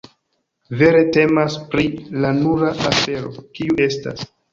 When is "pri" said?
1.73-1.85